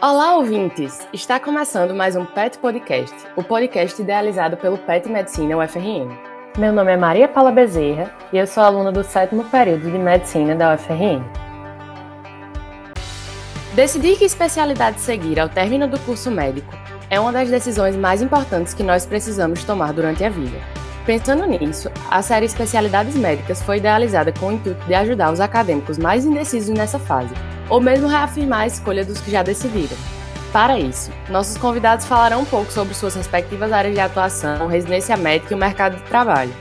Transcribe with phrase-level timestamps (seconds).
[0.00, 1.08] Olá, ouvintes!
[1.12, 6.16] Está começando mais um PET Podcast, o podcast idealizado pelo PET Medicina UFRN.
[6.56, 10.54] Meu nome é Maria Paula Bezerra e eu sou aluna do sétimo período de Medicina
[10.54, 11.20] da UFRN.
[13.74, 16.72] Decidir que especialidade seguir ao término do curso médico
[17.10, 20.58] é uma das decisões mais importantes que nós precisamos tomar durante a vida.
[21.04, 25.98] Pensando nisso, a série Especialidades Médicas foi idealizada com o intuito de ajudar os acadêmicos
[25.98, 27.34] mais indecisos nessa fase
[27.68, 29.96] ou mesmo reafirmar a escolha dos que já decidiram.
[30.52, 35.52] Para isso, nossos convidados falarão um pouco sobre suas respectivas áreas de atuação, residência médica
[35.52, 36.52] e o mercado de trabalho.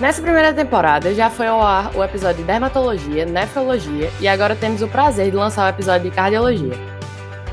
[0.00, 4.82] Nessa primeira temporada já foi ao ar o episódio de dermatologia, nefrologia e agora temos
[4.82, 6.74] o prazer de lançar o episódio de cardiologia.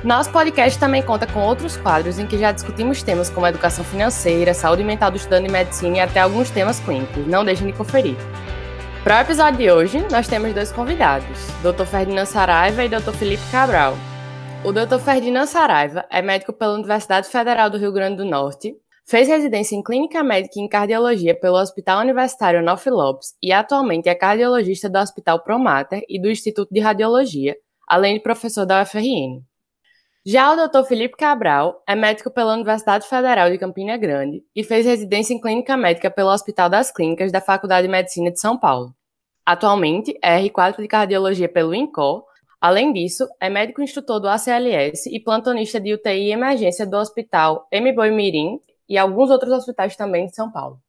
[0.04, 4.52] Nosso podcast também conta com outros quadros em que já discutimos temas como educação financeira,
[4.56, 7.28] saúde mental do estudante de medicina e até alguns temas clínicos.
[7.28, 8.16] Não deixem de conferir.
[9.04, 11.86] Para o episódio de hoje, nós temos dois convidados, Dr.
[11.86, 13.12] Ferdinand Saraiva e Dr.
[13.12, 13.96] Felipe Cabral.
[14.64, 15.00] O Dr.
[15.00, 19.82] Ferdinand Saraiva é médico pela Universidade Federal do Rio Grande do Norte, fez residência em
[19.82, 25.00] Clínica Médica e em Cardiologia pelo Hospital Universitário Nof Lopes e atualmente é cardiologista do
[25.00, 27.56] Hospital Promater e do Instituto de Radiologia,
[27.88, 29.42] além de professor da UFRN.
[30.24, 30.84] Já o Dr.
[30.88, 35.76] Felipe Cabral é médico pela Universidade Federal de Campina Grande e fez residência em clínica
[35.76, 38.94] médica pelo Hospital das Clínicas da Faculdade de Medicina de São Paulo.
[39.44, 42.24] Atualmente é R4 de Cardiologia pelo INCOR.
[42.62, 47.68] Além disso, é médico instrutor do ACLS e plantonista de UTI e emergência do Hospital
[47.72, 47.92] M.
[47.92, 50.80] Boi Mirim e alguns outros hospitais também de São Paulo.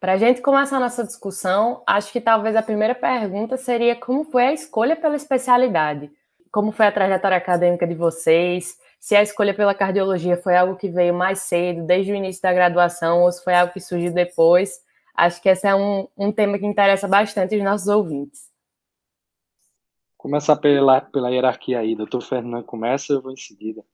[0.00, 4.46] Para a gente começar nossa discussão, acho que talvez a primeira pergunta seria como foi
[4.46, 6.10] a escolha pela especialidade
[6.54, 10.88] como foi a trajetória acadêmica de vocês, se a escolha pela cardiologia foi algo que
[10.88, 14.80] veio mais cedo, desde o início da graduação, ou se foi algo que surgiu depois.
[15.16, 18.52] Acho que esse é um, um tema que interessa bastante os nossos ouvintes.
[20.16, 23.84] Começar pela, pela hierarquia aí, doutor Fernando começa, eu vou em seguida.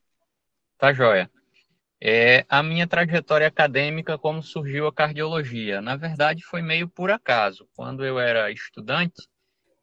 [0.77, 1.31] Tá joia.
[1.99, 5.81] É, a minha trajetória acadêmica, como surgiu a cardiologia?
[5.81, 7.67] Na verdade, foi meio por acaso.
[7.75, 9.27] Quando eu era estudante,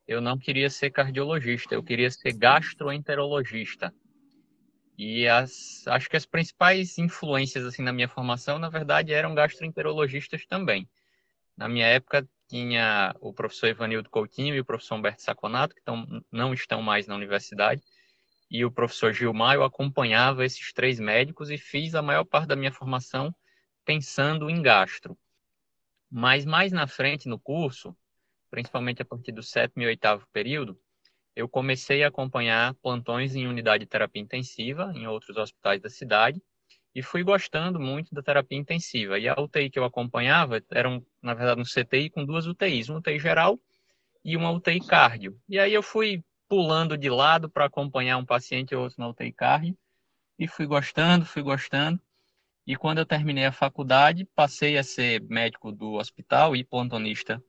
[0.08, 3.94] eu não queria ser cardiologista, eu queria ser gastroenterologista.
[4.98, 10.46] E as, acho que as principais influências assim na minha formação, na verdade, eram gastroenterologistas
[10.46, 10.90] também.
[11.56, 16.24] Na minha época tinha o professor Ivanildo Coutinho e o professor Humberto Saconato, que tão,
[16.32, 17.84] não estão mais na universidade,
[18.50, 22.56] e o professor Gilmar, eu acompanhava esses três médicos e fiz a maior parte da
[22.56, 23.36] minha formação
[23.84, 25.18] pensando em gastro.
[26.10, 27.96] Mas mais na frente no curso,
[28.50, 30.80] principalmente a partir do sétimo e oitavo período,
[31.36, 36.42] eu comecei a acompanhar plantões em unidade de terapia intensiva em outros hospitais da cidade
[36.96, 39.20] e fui gostando muito da terapia intensiva.
[39.20, 42.90] E a UTI que eu acompanhava era, um, na verdade, um CTI com duas UTIs,
[42.90, 43.60] uma UTI geral
[44.26, 45.40] e uma UTI cardio.
[45.48, 49.32] E aí eu fui pulando de lado para acompanhar um paciente ou outro na UTI
[49.32, 49.78] cardio
[50.40, 52.02] e fui gostando, fui gostando.
[52.66, 57.40] E quando eu terminei a faculdade, passei a ser médico do hospital e plantonista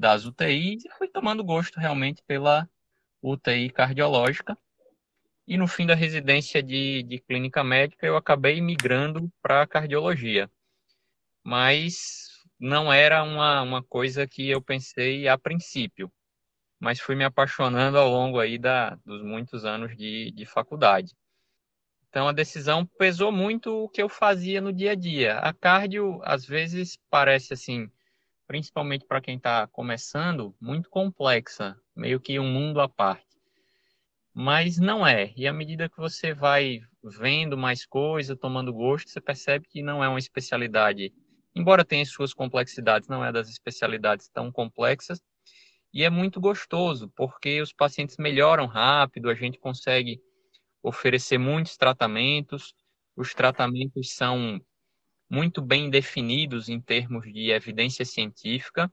[0.00, 2.66] das UTIs e fui tomando gosto realmente pela
[3.22, 4.56] UTI cardiológica.
[5.46, 10.50] E no fim da residência de, de clínica médica, eu acabei migrando para cardiologia.
[11.44, 12.28] Mas
[12.58, 16.10] não era uma, uma coisa que eu pensei a princípio,
[16.78, 21.14] mas fui me apaixonando ao longo aí da, dos muitos anos de, de faculdade.
[22.08, 25.38] Então a decisão pesou muito o que eu fazia no dia a dia.
[25.40, 27.90] A cardio às vezes parece assim
[28.50, 33.38] principalmente para quem está começando, muito complexa, meio que um mundo à parte.
[34.34, 35.32] Mas não é.
[35.36, 40.02] E à medida que você vai vendo mais coisa, tomando gosto, você percebe que não
[40.02, 41.14] é uma especialidade,
[41.54, 45.22] embora tenha suas complexidades, não é das especialidades tão complexas.
[45.94, 50.20] E é muito gostoso, porque os pacientes melhoram rápido, a gente consegue
[50.82, 52.74] oferecer muitos tratamentos,
[53.14, 54.60] os tratamentos são
[55.30, 58.92] muito bem definidos em termos de evidência científica.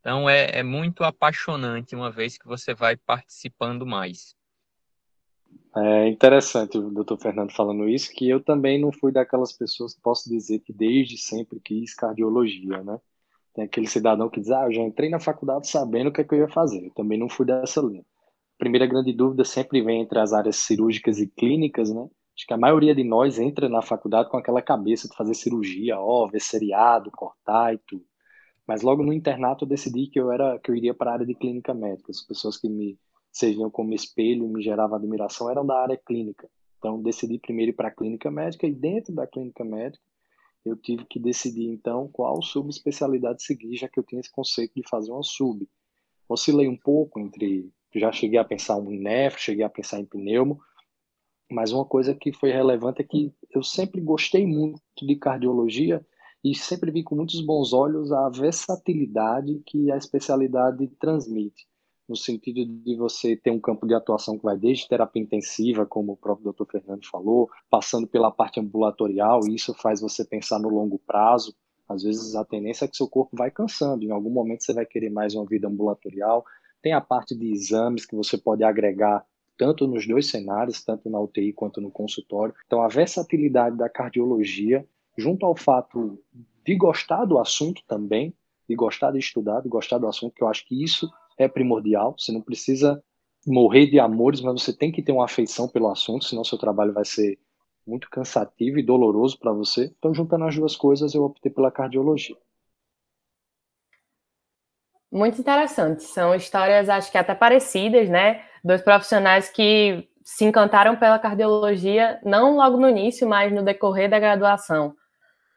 [0.00, 4.34] Então é, é muito apaixonante uma vez que você vai participando mais.
[5.76, 10.00] É interessante o doutor Fernando falando isso, que eu também não fui daquelas pessoas que
[10.00, 13.00] posso dizer que desde sempre quis cardiologia, né?
[13.54, 16.24] Tem aquele cidadão que diz, ah, eu já entrei na faculdade sabendo o que, é
[16.24, 16.86] que eu ia fazer.
[16.86, 18.02] Eu também não fui dessa linha.
[18.02, 22.08] A primeira grande dúvida sempre vem entre as áreas cirúrgicas e clínicas, né?
[22.36, 25.98] Acho que a maioria de nós entra na faculdade com aquela cabeça de fazer cirurgia,
[25.98, 28.04] ó, ver seriado, cortar e tudo.
[28.66, 31.26] Mas logo no internato eu decidi que eu era que eu iria para a área
[31.26, 32.10] de clínica médica.
[32.10, 32.98] As pessoas que me
[33.30, 36.48] serviam como espelho e me geravam admiração eram da área clínica.
[36.78, 40.02] Então decidi primeiro ir para a clínica médica e dentro da clínica médica
[40.64, 44.88] eu tive que decidir então qual subespecialidade seguir, já que eu tinha esse conceito de
[44.88, 45.68] fazer uma sub.
[46.28, 50.60] Oscilei um pouco entre já cheguei a pensar em nef, cheguei a pensar em pneumo,
[51.50, 56.04] mas uma coisa que foi relevante é que eu sempre gostei muito de cardiologia
[56.42, 61.66] e sempre vi com muitos bons olhos a versatilidade que a especialidade transmite,
[62.06, 66.12] no sentido de você ter um campo de atuação que vai desde terapia intensiva, como
[66.12, 66.66] o próprio Dr.
[66.70, 71.54] Fernando falou, passando pela parte ambulatorial, e isso faz você pensar no longo prazo.
[71.88, 74.84] Às vezes a tendência é que seu corpo vai cansando, em algum momento você vai
[74.84, 76.44] querer mais uma vida ambulatorial.
[76.82, 79.24] Tem a parte de exames que você pode agregar
[79.56, 82.54] tanto nos dois cenários, tanto na UTI quanto no consultório.
[82.66, 84.86] Então, a versatilidade da cardiologia
[85.16, 86.18] junto ao fato
[86.64, 88.34] de gostar do assunto também,
[88.68, 92.14] de gostar de estudar, de gostar do assunto, que eu acho que isso é primordial.
[92.18, 93.02] Você não precisa
[93.46, 96.92] morrer de amores, mas você tem que ter uma afeição pelo assunto, senão seu trabalho
[96.92, 97.38] vai ser
[97.86, 99.92] muito cansativo e doloroso para você.
[99.98, 102.36] Então, juntando as duas coisas, eu optei pela cardiologia.
[105.12, 106.02] Muito interessante.
[106.02, 108.42] São histórias, acho que até parecidas, né?
[108.64, 114.18] Dois profissionais que se encantaram pela cardiologia, não logo no início, mas no decorrer da
[114.18, 114.94] graduação.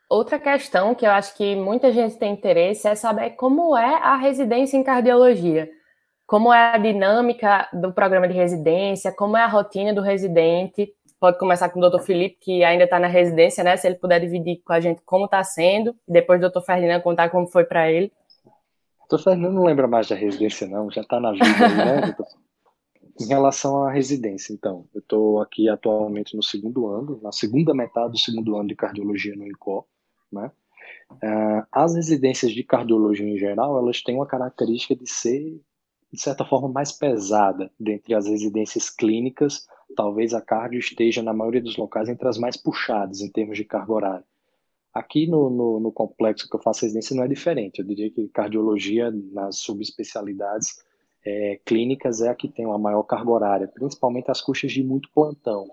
[0.09, 4.17] Outra questão que eu acho que muita gente tem interesse é saber como é a
[4.17, 5.69] residência em cardiologia.
[6.25, 10.93] Como é a dinâmica do programa de residência, como é a rotina do residente.
[11.17, 13.77] Pode começar com o doutor Felipe, que ainda está na residência, né?
[13.77, 17.03] Se ele puder dividir com a gente como está sendo, e depois o doutor Ferdinando
[17.03, 18.11] contar como foi para ele.
[19.09, 22.27] Doutor Ferdinando não lembra mais da residência, não, já está na vida, né, doutor?
[23.19, 28.11] Em relação à residência, então, eu estou aqui atualmente no segundo ano, na segunda metade
[28.11, 29.87] do segundo ano de cardiologia no INCO,
[30.31, 30.51] né?
[31.11, 35.59] Uh, as residências de cardiologia em geral, elas têm uma característica de ser,
[36.11, 39.65] de certa forma, mais pesada dentre as residências clínicas.
[39.95, 43.65] Talvez a cardio esteja, na maioria dos locais, entre as mais puxadas em termos de
[43.65, 44.25] carga horária.
[44.93, 47.79] Aqui no, no, no complexo que eu faço residência não é diferente.
[47.79, 50.83] Eu diria que cardiologia, nas subespecialidades,
[51.27, 55.09] é, clínicas é a que tem uma maior carga horária, principalmente as custas de muito
[55.13, 55.67] plantão.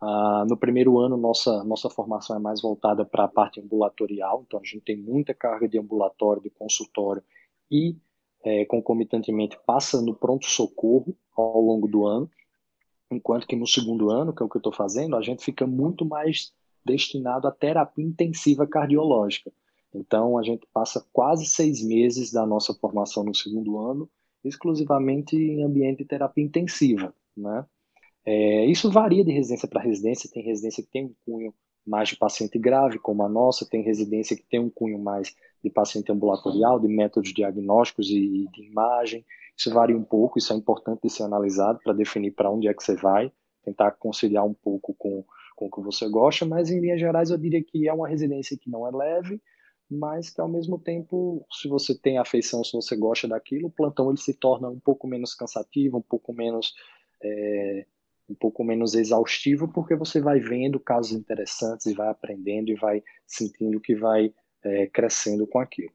[0.00, 4.60] Ah, no primeiro ano, nossa, nossa formação é mais voltada para a parte ambulatorial, então
[4.60, 7.22] a gente tem muita carga de ambulatório, de consultório
[7.70, 7.96] e,
[8.44, 12.30] é, concomitantemente, passa no pronto-socorro ao longo do ano,
[13.10, 15.66] enquanto que no segundo ano, que é o que eu estou fazendo, a gente fica
[15.66, 16.52] muito mais
[16.84, 19.52] destinado à terapia intensiva cardiológica.
[19.94, 24.08] Então, a gente passa quase seis meses da nossa formação no segundo ano
[24.44, 27.64] exclusivamente em ambiente de terapia intensiva, né?
[28.24, 31.52] É, isso varia de residência para residência, tem residência que tem um cunho
[31.84, 35.70] mais de paciente grave, como a nossa, tem residência que tem um cunho mais de
[35.70, 39.24] paciente ambulatorial, de métodos diagnósticos e de imagem.
[39.56, 42.74] Isso varia um pouco, isso é importante de ser analisado para definir para onde é
[42.74, 43.32] que você vai,
[43.64, 45.24] tentar conciliar um pouco com,
[45.56, 48.56] com o que você gosta, mas em linhas gerais eu diria que é uma residência
[48.56, 49.40] que não é leve,
[49.92, 54.08] mas que ao mesmo tempo, se você tem afeição, se você gosta daquilo, o plantão
[54.08, 56.72] ele se torna um pouco menos cansativo, um pouco menos
[57.22, 57.86] é,
[58.28, 63.02] um pouco menos exaustivo, porque você vai vendo casos interessantes e vai aprendendo e vai
[63.26, 64.32] sentindo que vai
[64.64, 65.92] é, crescendo com aquilo.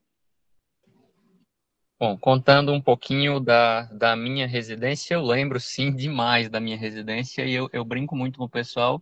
[1.99, 7.43] Bom, contando um pouquinho da, da minha residência, eu lembro sim demais da minha residência
[7.43, 9.01] e eu, eu brinco muito com o pessoal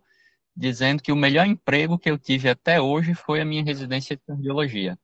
[0.56, 4.22] dizendo que o melhor emprego que eu tive até hoje foi a minha residência de
[4.26, 4.98] cardiologia,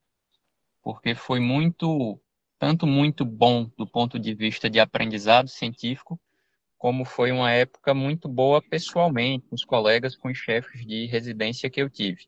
[0.83, 2.19] porque foi muito,
[2.59, 6.19] tanto muito bom do ponto de vista de aprendizado científico,
[6.79, 11.71] como foi uma época muito boa pessoalmente, com os colegas, com os chefes de residência
[11.71, 12.27] que eu tive.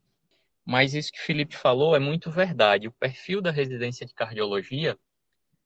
[0.64, 2.88] Mas isso que o Felipe falou é muito verdade.
[2.88, 4.98] O perfil da residência de cardiologia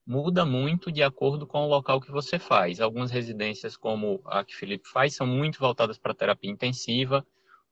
[0.05, 2.81] muda muito de acordo com o local que você faz.
[2.81, 7.25] Algumas residências, como a que o Felipe faz, são muito voltadas para terapia intensiva,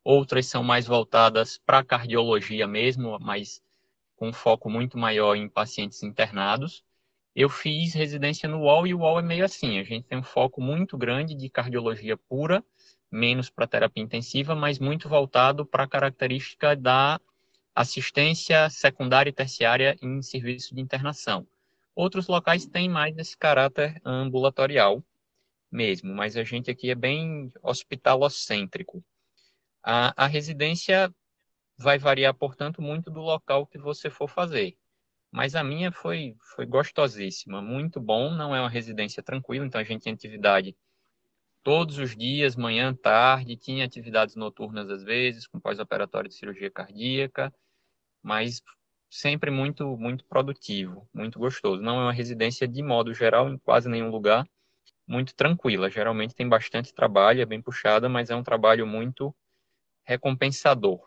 [0.07, 3.61] outras são mais voltadas para cardiologia mesmo, mas
[4.15, 6.81] com foco muito maior em pacientes internados.
[7.35, 10.23] Eu fiz residência no UOL e o UOL é meio assim, a gente tem um
[10.23, 12.63] foco muito grande de cardiologia pura,
[13.11, 17.19] menos para terapia intensiva, mas muito voltado para a característica da
[17.75, 21.45] assistência secundária e terciária em serviço de internação.
[21.93, 25.03] Outros locais têm mais esse caráter ambulatorial
[25.69, 29.03] mesmo, mas a gente aqui é bem hospitalocêntrico.
[29.89, 31.09] A, a residência
[31.77, 34.77] vai variar, portanto, muito do local que você for fazer.
[35.31, 38.29] Mas a minha foi, foi gostosíssima, muito bom.
[38.29, 40.75] Não é uma residência tranquila, então a gente tem atividade
[41.63, 43.55] todos os dias, manhã, tarde.
[43.55, 47.53] Tinha atividades noturnas às vezes, com pós-operatório de cirurgia cardíaca,
[48.21, 48.61] mas
[49.09, 51.81] sempre muito, muito produtivo, muito gostoso.
[51.81, 54.45] Não é uma residência de modo geral em quase nenhum lugar,
[55.07, 55.89] muito tranquila.
[55.89, 59.33] Geralmente tem bastante trabalho, é bem puxada, mas é um trabalho muito
[60.07, 60.99] recompensador.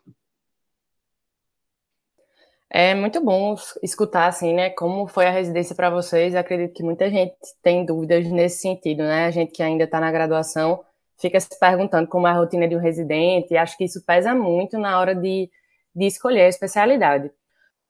[2.72, 6.36] É muito bom escutar assim, né, como foi a residência para vocês.
[6.36, 9.26] Acredito que muita gente tem dúvidas nesse sentido, né?
[9.26, 10.84] A gente que ainda está na graduação
[11.18, 14.34] fica se perguntando como é a rotina de um residente, e acho que isso pesa
[14.34, 15.50] muito na hora de,
[15.94, 17.30] de escolher a especialidade.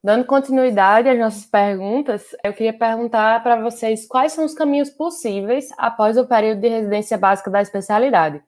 [0.03, 5.69] Dando continuidade às nossas perguntas, eu queria perguntar para vocês quais são os caminhos possíveis
[5.77, 8.43] após o período de residência básica da especialidade.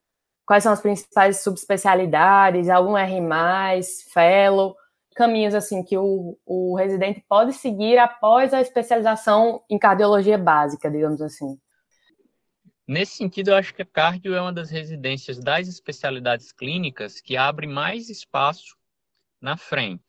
[0.46, 3.82] Quais são as principais subespecialidades, algum R+,
[4.12, 4.76] fellow,
[5.14, 11.20] caminhos assim que o, o residente pode seguir após a especialização em cardiologia básica, digamos
[11.20, 11.58] assim?
[12.86, 17.36] Nesse sentido, eu acho que a cardio é uma das residências das especialidades clínicas que
[17.36, 18.76] abre mais espaço
[19.40, 20.02] na frente.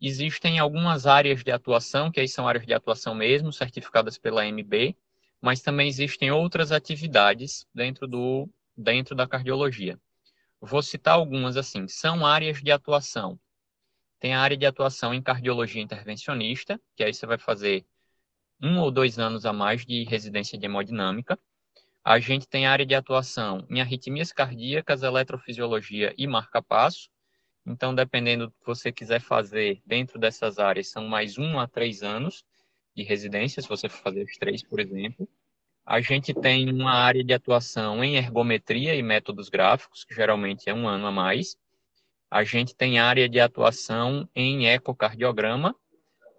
[0.00, 4.94] Existem algumas áreas de atuação, que aí são áreas de atuação mesmo, certificadas pela MB,
[5.40, 9.98] mas também existem outras atividades dentro, do, dentro da cardiologia.
[10.60, 11.86] Vou citar algumas assim.
[11.88, 13.38] São áreas de atuação.
[14.18, 17.84] Tem a área de atuação em cardiologia intervencionista, que aí você vai fazer
[18.62, 21.38] um ou dois anos a mais de residência de hemodinâmica.
[22.02, 27.10] A gente tem área de atuação em arritmias cardíacas, eletrofisiologia e marca-passo.
[27.66, 32.02] Então, dependendo do que você quiser fazer dentro dessas áreas, são mais um a três
[32.02, 32.44] anos
[32.94, 35.28] de residência, se você for fazer os três, por exemplo.
[35.86, 40.74] A gente tem uma área de atuação em ergometria e métodos gráficos, que geralmente é
[40.74, 41.56] um ano a mais.
[42.30, 45.74] A gente tem área de atuação em ecocardiograma,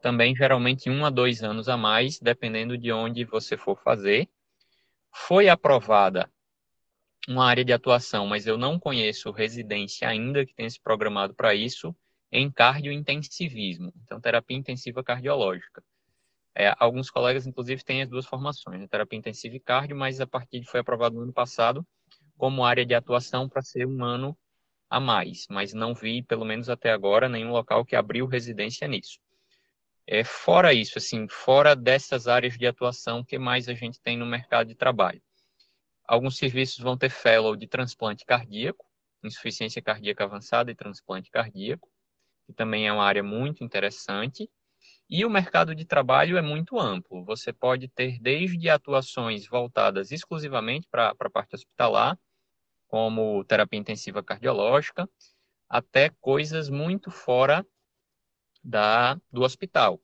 [0.02, 4.30] também geralmente um a dois anos a mais, dependendo de onde você for fazer
[5.16, 6.30] foi aprovada
[7.28, 11.56] uma área de atuação, mas eu não conheço residência ainda que tenha se programado para
[11.56, 11.96] isso,
[12.32, 15.82] em cardiointensivismo, então terapia intensiva cardiológica.
[16.56, 20.28] É, alguns colegas, inclusive, têm as duas formações, né, terapia intensiva e cardio, mas a
[20.28, 21.86] partir de foi aprovado no ano passado
[22.38, 24.38] como área de atuação para ser um ano
[24.90, 29.20] a mais, mas não vi, pelo menos até agora, nenhum local que abriu residência nisso.
[30.08, 34.26] É, fora isso, assim, fora dessas áreas de atuação, que mais a gente tem no
[34.26, 35.22] mercado de trabalho?
[36.08, 38.86] Alguns serviços vão ter fellow de transplante cardíaco,
[39.24, 41.90] insuficiência cardíaca avançada e transplante cardíaco,
[42.46, 44.48] que também é uma área muito interessante.
[45.10, 47.24] E o mercado de trabalho é muito amplo.
[47.26, 52.18] Você pode ter desde atuações voltadas exclusivamente para a parte hospitalar,
[52.88, 55.08] como terapia intensiva cardiológica,
[55.70, 57.66] até coisas muito fora
[58.64, 60.02] da, do hospital,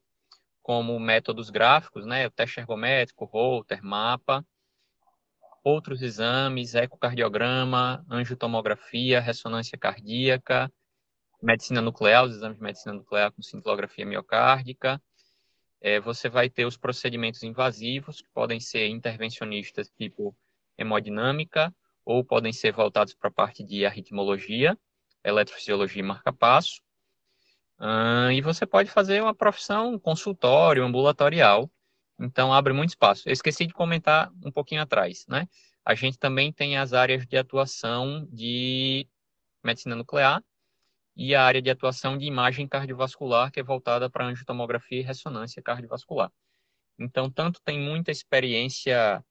[0.62, 4.46] como métodos gráficos, né, o teste ergométrico, Holter, mapa,
[5.64, 10.72] outros exames, ecocardiograma, angiotomografia, ressonância cardíaca,
[11.42, 15.02] medicina nuclear, os exames de medicina nuclear com cintilografia miocárdica.
[15.82, 20.36] É, você vai ter os procedimentos invasivos, que podem ser intervencionistas tipo
[20.78, 21.74] hemodinâmica,
[22.06, 24.78] ou podem ser voltados para a parte de arritmologia,
[25.24, 26.82] eletrofisiologia e marca-passo.
[27.80, 31.70] Uh, e você pode fazer uma profissão consultório, ambulatorial.
[32.20, 33.28] Então, abre muito espaço.
[33.28, 35.48] Eu esqueci de comentar um pouquinho atrás, né?
[35.84, 39.08] A gente também tem as áreas de atuação de
[39.64, 40.44] medicina nuclear
[41.24, 45.62] e a área de atuação de imagem cardiovascular, que é voltada para angiotomografia e ressonância
[45.62, 46.32] cardiovascular.
[46.98, 49.24] Então, tanto tem muita experiência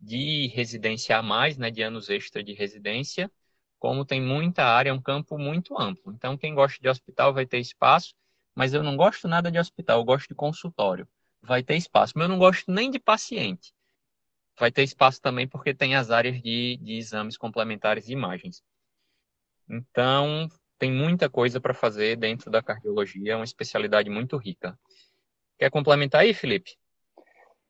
[0.00, 3.30] de residência a mais, né, de anos extra de residência,
[3.78, 6.12] como tem muita área, um campo muito amplo.
[6.12, 8.12] Então, quem gosta de hospital vai ter espaço,
[8.52, 11.08] mas eu não gosto nada de hospital, eu gosto de consultório.
[11.40, 13.72] Vai ter espaço, mas eu não gosto nem de paciente.
[14.58, 18.64] Vai ter espaço também porque tem as áreas de, de exames complementares de imagens.
[19.68, 24.78] Então, tem muita coisa para fazer dentro da cardiologia, é uma especialidade muito rica.
[25.58, 26.76] Quer complementar aí, Felipe?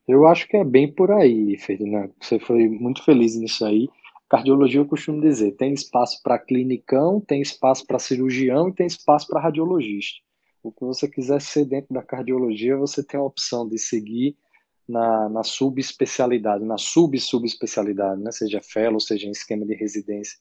[0.06, 2.14] Eu acho que é bem por aí, Ferdinando.
[2.20, 3.88] Você foi muito feliz nisso aí.
[4.28, 9.26] Cardiologia, eu costumo dizer, tem espaço para clinicão, tem espaço para cirurgião e tem espaço
[9.28, 10.20] para radiologista.
[10.62, 14.36] O que você quiser ser dentro da cardiologia, você tem a opção de seguir
[14.88, 18.30] na, na subespecialidade, na sub-subespecialidade, né?
[18.32, 20.38] seja fellow, seja em esquema de residência.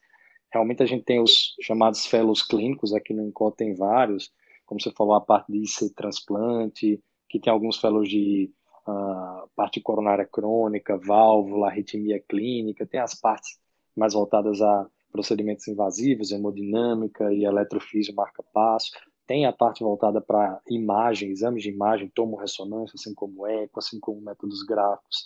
[0.53, 4.31] Realmente a gente tem os chamados fellows clínicos, aqui no Incó tem vários,
[4.65, 8.51] como você falou, a parte de IC transplante, que tem alguns fellows de
[8.87, 13.59] uh, parte coronária crônica, válvula, arritmia clínica, tem as partes
[13.95, 18.91] mais voltadas a procedimentos invasivos, hemodinâmica e eletrofísio marca-passo.
[19.25, 23.99] Tem a parte voltada para imagem, exames de imagem, tomo ressonância, assim como eco, assim
[23.99, 25.23] como métodos gráficos.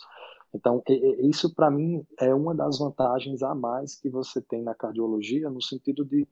[0.54, 0.82] Então,
[1.20, 5.62] isso para mim é uma das vantagens a mais que você tem na cardiologia, no
[5.62, 6.26] sentido de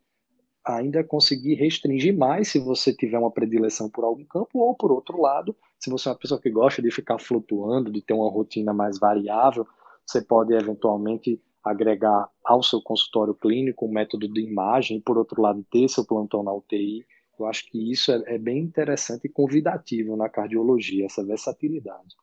[0.65, 5.21] ainda conseguir restringir mais se você tiver uma predileção por algum campo, ou por outro
[5.21, 8.73] lado, se você é uma pessoa que gosta de ficar flutuando, de ter uma rotina
[8.73, 9.67] mais variável,
[10.05, 15.41] você pode eventualmente agregar ao seu consultório clínico um método de imagem, e por outro
[15.43, 17.05] lado, ter seu plantão na UTI
[17.39, 22.17] Eu acho que isso é, é bem interessante e convidativo na cardiologia, essa versatilidade.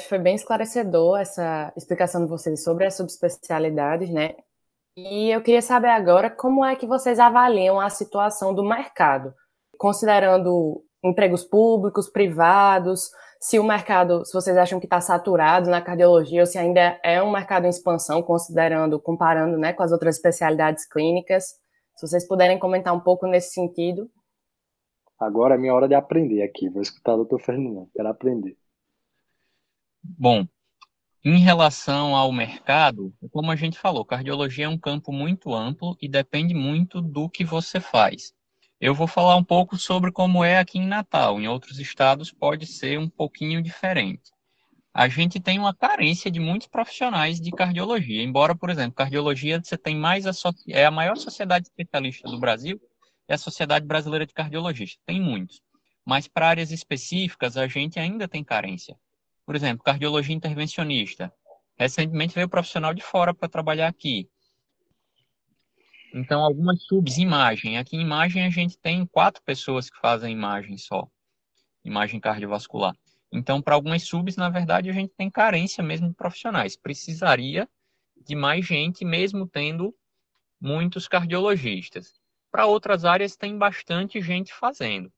[0.00, 4.34] Foi bem esclarecedor essa explicação de vocês sobre as subespecialidades, né?
[4.96, 9.34] E eu queria saber agora como é que vocês avaliam a situação do mercado,
[9.78, 16.40] considerando empregos públicos, privados, se o mercado, se vocês acham que está saturado na cardiologia
[16.40, 20.86] ou se ainda é um mercado em expansão, considerando, comparando né, com as outras especialidades
[20.86, 21.60] clínicas.
[21.96, 24.10] Se vocês puderem comentar um pouco nesse sentido.
[25.18, 26.68] Agora é minha hora de aprender aqui.
[26.68, 27.90] Vou escutar o doutor Fernando.
[27.92, 28.56] Quero aprender.
[30.04, 30.46] Bom,
[31.24, 36.08] em relação ao mercado, como a gente falou, cardiologia é um campo muito amplo e
[36.08, 38.32] depende muito do que você faz.
[38.80, 41.40] Eu vou falar um pouco sobre como é aqui em Natal.
[41.40, 44.32] Em outros estados pode ser um pouquinho diferente.
[44.92, 48.24] A gente tem uma carência de muitos profissionais de cardiologia.
[48.24, 50.32] Embora, por exemplo, cardiologia você tem mais a
[50.68, 52.80] é a maior sociedade especialista do Brasil,
[53.28, 55.00] é a Sociedade Brasileira de Cardiologistas.
[55.06, 55.62] Tem muitos.
[56.04, 58.96] Mas para áreas específicas a gente ainda tem carência.
[59.52, 61.30] Por exemplo, cardiologia intervencionista.
[61.76, 64.26] Recentemente veio profissional de fora para trabalhar aqui.
[66.14, 67.76] Então, algumas subs, imagem.
[67.76, 71.06] Aqui em imagem a gente tem quatro pessoas que fazem imagem só.
[71.84, 72.96] Imagem cardiovascular.
[73.30, 76.74] Então, para algumas subs, na verdade, a gente tem carência mesmo de profissionais.
[76.74, 77.68] Precisaria
[78.26, 79.94] de mais gente, mesmo tendo
[80.58, 82.14] muitos cardiologistas.
[82.50, 85.12] Para outras áreas, tem bastante gente fazendo.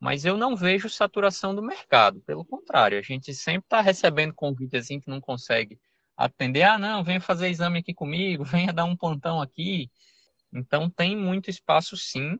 [0.00, 2.20] Mas eu não vejo saturação do mercado.
[2.20, 5.78] Pelo contrário, a gente sempre está recebendo convite assim que não consegue
[6.16, 6.62] atender.
[6.62, 9.90] Ah, não, venha fazer exame aqui comigo, venha dar um plantão aqui.
[10.52, 12.38] Então, tem muito espaço, sim,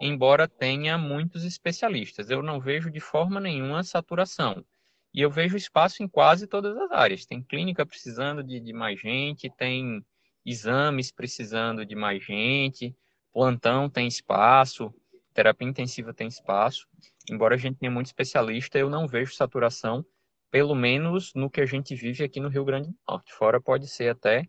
[0.00, 2.30] embora tenha muitos especialistas.
[2.30, 4.64] Eu não vejo de forma nenhuma saturação.
[5.12, 7.26] E eu vejo espaço em quase todas as áreas.
[7.26, 10.04] Tem clínica precisando de, de mais gente, tem
[10.44, 12.96] exames precisando de mais gente,
[13.32, 14.94] plantão tem espaço,
[15.34, 16.86] terapia intensiva tem espaço.
[17.30, 20.04] Embora a gente tenha muito especialista, eu não vejo saturação,
[20.50, 23.32] pelo menos no que a gente vive aqui no Rio Grande do Norte.
[23.32, 24.48] Fora pode ser até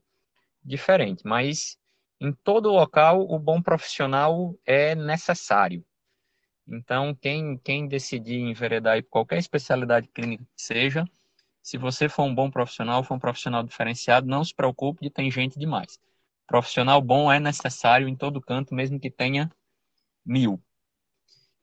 [0.64, 1.78] diferente, mas
[2.20, 5.84] em todo local, o bom profissional é necessário.
[6.68, 11.04] Então, quem, quem decidir enveredar por qualquer especialidade clínica que seja,
[11.64, 15.30] se você for um bom profissional, for um profissional diferenciado, não se preocupe de ter
[15.32, 16.00] gente demais.
[16.46, 19.52] Profissional bom é necessário em todo canto, mesmo que tenha
[20.24, 20.62] mil.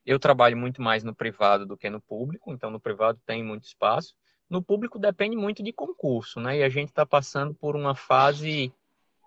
[0.09, 3.65] Eu trabalho muito mais no privado do que no público, então no privado tem muito
[3.65, 4.15] espaço.
[4.49, 6.57] No público depende muito de concurso, né?
[6.57, 8.73] E a gente está passando por uma fase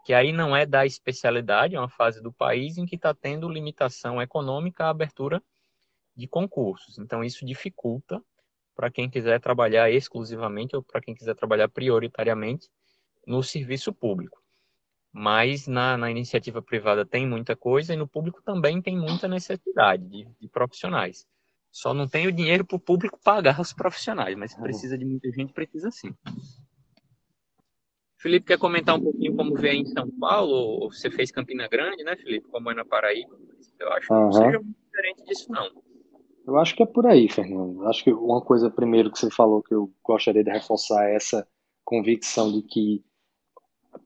[0.04, 3.48] que aí não é da especialidade, é uma fase do país em que está tendo
[3.48, 5.40] limitação econômica a abertura
[6.16, 6.98] de concursos.
[6.98, 8.20] Então, isso dificulta
[8.76, 12.68] para quem quiser trabalhar exclusivamente ou para quem quiser trabalhar prioritariamente
[13.28, 14.41] no serviço público.
[15.14, 20.08] Mas na, na, iniciativa privada tem muita coisa e no público também tem muita necessidade
[20.08, 21.28] de, de profissionais.
[21.70, 25.30] Só não tem o dinheiro para o público pagar os profissionais, mas precisa de muita
[25.32, 26.14] gente, precisa sim.
[28.18, 30.92] Felipe quer comentar um pouquinho como vê em São Paulo?
[30.92, 32.48] Você fez Campina Grande, né, Felipe?
[32.50, 33.36] Como é na Paraíba?
[33.80, 34.22] Eu acho que uhum.
[34.22, 35.70] não seja muito diferente disso, não.
[36.46, 37.88] Eu acho que é por aí, Fernando.
[37.88, 41.48] Acho que uma coisa primeiro que você falou que eu gostaria de reforçar é essa
[41.84, 43.04] convicção de que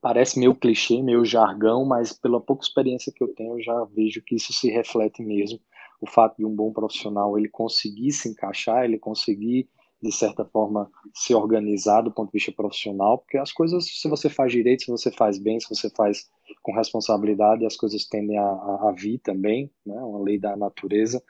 [0.00, 4.22] parece meio clichê, meio jargão, mas pela pouca experiência que eu tenho, eu já vejo
[4.22, 5.58] que isso se reflete mesmo.
[6.00, 9.68] O fato de um bom profissional ele conseguir se encaixar, ele conseguir
[10.02, 14.28] de certa forma, se organizar do ponto de vista profissional, porque as coisas, se você
[14.28, 16.28] faz direito, se você faz bem, se você faz
[16.62, 19.94] com responsabilidade, as coisas tendem a, a, a vir também, né?
[19.94, 21.22] uma lei da natureza.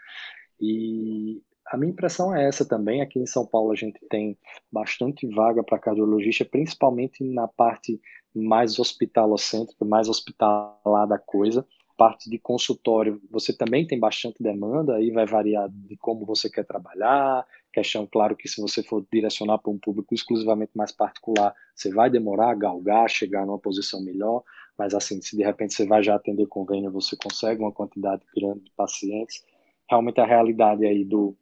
[0.61, 3.01] E a minha impressão é essa também.
[3.01, 4.37] Aqui em São Paulo a gente tem
[4.71, 8.01] bastante vaga para cardiologista, principalmente na parte
[8.39, 11.67] mais hospitalocêntrica, mais hospitalar da coisa.
[11.97, 16.65] Parte de consultório, você também tem bastante demanda, aí vai variar de como você quer
[16.65, 17.47] trabalhar,
[17.77, 22.09] Questão, claro, que se você for direcionar para um público exclusivamente mais particular, você vai
[22.09, 24.43] demorar a galgar, chegar numa posição melhor,
[24.79, 28.61] mas assim, se de repente você vai já atender convênio, você consegue uma quantidade grande
[28.61, 29.45] de pacientes.
[29.91, 31.37] Realmente a realidade aí do,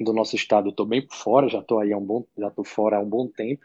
[0.00, 2.48] do nosso estado, eu estou bem por fora, já estou aí há um bom, já
[2.48, 3.64] estou fora há um bom tempo,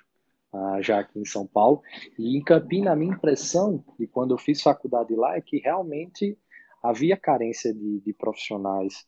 [0.81, 1.81] já aqui em São Paulo.
[2.17, 6.37] E em Campinas, a minha impressão de quando eu fiz faculdade lá é que realmente
[6.81, 9.05] havia carência de, de profissionais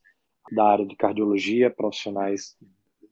[0.51, 2.57] da área de cardiologia, profissionais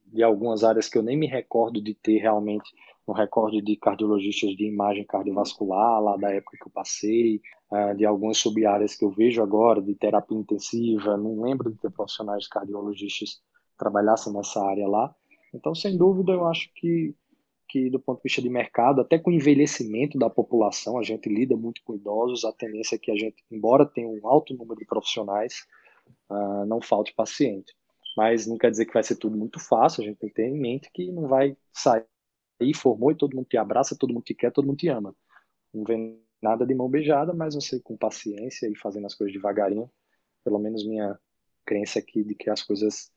[0.05, 2.69] de algumas áreas que eu nem me recordo de ter realmente
[3.07, 8.05] no recorde de cardiologistas de imagem cardiovascular, lá da época que eu passei, uh, de
[8.05, 13.31] algumas sub-áreas que eu vejo agora, de terapia intensiva, não lembro de ter profissionais cardiologistas
[13.31, 15.13] que trabalhassem nessa área lá.
[15.53, 17.15] Então, sem dúvida, eu acho que,
[17.69, 21.29] que do ponto de vista de mercado, até com o envelhecimento da população, a gente
[21.29, 24.79] lida muito com idosos, a tendência é que a gente, embora tenha um alto número
[24.79, 25.67] de profissionais,
[26.29, 27.73] uh, não falte paciente.
[28.17, 30.47] Mas não quer dizer que vai ser tudo muito fácil, a gente tem que ter
[30.47, 32.03] em mente que não vai sair,
[32.75, 35.15] formou e todo mundo te abraça, todo mundo te quer, todo mundo te ama.
[35.71, 39.89] Não vem nada de mão beijada, mas você com paciência e fazendo as coisas devagarinho,
[40.43, 41.17] pelo menos minha
[41.63, 43.11] crença aqui de que as coisas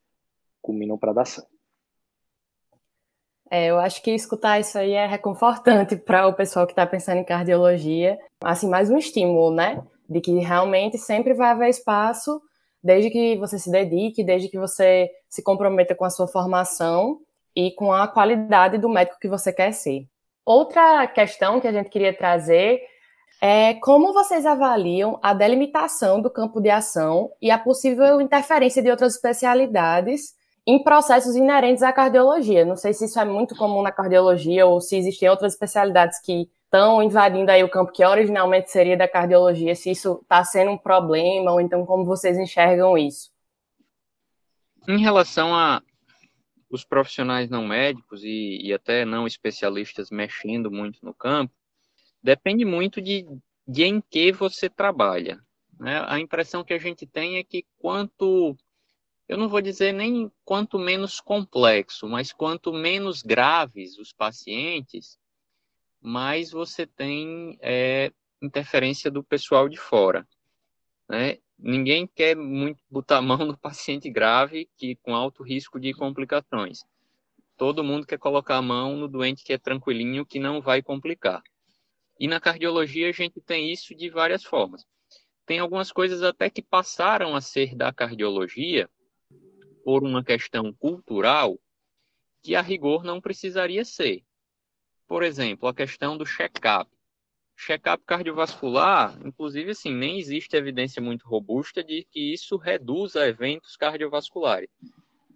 [0.61, 1.51] culminam para dar certo.
[3.55, 7.19] É, eu acho que escutar isso aí é reconfortante para o pessoal que está pensando
[7.19, 8.19] em cardiologia.
[8.43, 9.83] Assim, mais um estímulo, né?
[10.09, 12.41] De que realmente sempre vai haver espaço,
[12.83, 17.21] desde que você se dedique, desde que você se comprometa com a sua formação
[17.55, 20.07] e com a qualidade do médico que você quer ser.
[20.47, 22.81] Outra questão que a gente queria trazer
[23.38, 28.91] é como vocês avaliam a delimitação do campo de ação e a possível interferência de
[28.91, 32.64] outras especialidades em processos inerentes à cardiologia.
[32.64, 36.48] Não sei se isso é muito comum na cardiologia ou se existem outras especialidades que
[36.64, 40.79] estão invadindo aí o campo que originalmente seria da cardiologia, se isso está sendo um
[40.79, 43.31] problema ou então como vocês enxergam isso.
[44.88, 45.83] Em relação a
[46.70, 51.53] os profissionais não médicos e, e até não especialistas mexendo muito no campo,
[52.22, 53.27] depende muito de,
[53.68, 55.38] de em que você trabalha.
[55.79, 56.03] Né?
[56.07, 58.57] A impressão que a gente tem é que quanto
[59.33, 65.18] eu não vou dizer nem quanto menos complexo, mas quanto menos graves os pacientes,
[66.03, 70.29] mais você tem é, interferência do pessoal de fora.
[71.09, 71.38] Né?
[71.59, 76.81] Ninguém quer muito botar a mão no paciente grave que com alto risco de complicações.
[77.57, 81.42] Todo mundo quer colocar a mão no doente que é tranquilinho, que não vai complicar.
[82.21, 84.85] E na cardiologia a gente tem isso de várias formas.
[85.47, 88.90] Tem algumas coisas até que passaram a ser da cardiologia,
[89.85, 91.59] por uma questão cultural
[92.42, 94.25] que a rigor não precisaria ser.
[95.07, 96.90] Por exemplo, a questão do check-up.
[97.57, 104.68] Check-up cardiovascular, inclusive, assim, nem existe evidência muito robusta de que isso reduza eventos cardiovasculares.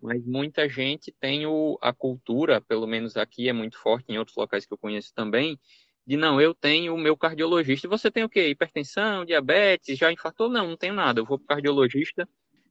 [0.02, 4.37] Mas muita gente tem o, a cultura, pelo menos aqui é muito forte, em outros
[4.37, 5.59] locais que eu conheço também,
[6.06, 7.88] de não, eu tenho o meu cardiologista.
[7.88, 8.48] Você tem o quê?
[8.48, 10.48] Hipertensão, diabetes, já infartou?
[10.48, 11.20] Não, não tenho nada.
[11.20, 12.28] Eu vou para o cardiologista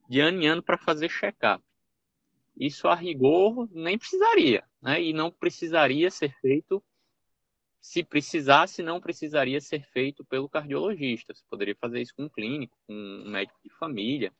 [0.07, 1.63] de ano em ano para fazer check-up.
[2.57, 5.01] Isso a rigor nem precisaria, né?
[5.01, 6.81] E não precisaria ser feito,
[7.81, 11.33] se precisasse, não precisaria ser feito pelo cardiologista.
[11.33, 14.33] Você poderia fazer isso com um clínico, com um médico de família,